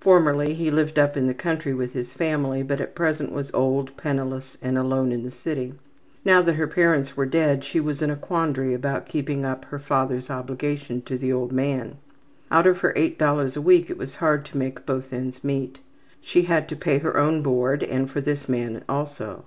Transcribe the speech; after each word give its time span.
Formerly 0.00 0.54
he 0.54 0.70
lived 0.70 0.98
up 0.98 1.14
in 1.14 1.26
the 1.26 1.34
country 1.34 1.74
with 1.74 1.92
his 1.92 2.14
family, 2.14 2.62
but 2.62 2.80
at 2.80 2.94
present 2.94 3.32
was 3.32 3.52
old, 3.52 3.94
penniless, 3.98 4.56
and 4.62 4.78
alone 4.78 5.12
in 5.12 5.22
the 5.24 5.30
city. 5.30 5.74
Now 6.24 6.40
that 6.40 6.54
her 6.54 6.66
parents 6.66 7.18
were 7.18 7.26
dead 7.26 7.62
she 7.62 7.78
was 7.78 8.00
in 8.00 8.08
a 8.08 8.16
quandary 8.16 8.72
about 8.72 9.04
keeping 9.10 9.44
up 9.44 9.66
her 9.66 9.78
father's 9.78 10.30
obligation 10.30 11.02
to 11.02 11.18
the 11.18 11.34
old 11.34 11.52
man. 11.52 11.98
Out 12.50 12.66
of 12.66 12.78
her 12.78 12.94
$8 12.96 13.56
a 13.58 13.60
week 13.60 13.90
it 13.90 13.98
was 13.98 14.14
hard 14.14 14.46
to 14.46 14.56
make 14.56 14.86
both 14.86 15.12
ends 15.12 15.44
meet. 15.44 15.80
She 16.22 16.44
had 16.44 16.66
to 16.70 16.74
pay 16.74 16.96
her 17.00 17.18
own 17.18 17.42
board 17.42 17.82
and 17.82 18.10
for 18.10 18.22
this 18.22 18.48
man 18.48 18.82
also. 18.88 19.44